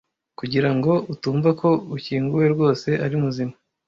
kugira 0.39 0.69
ngo 0.75 0.91
utumva 1.13 1.49
ko 1.61 1.69
ushyinguwe 1.95 2.45
rwose 2.53 2.89
ari 3.05 3.15
muzima 3.23 3.53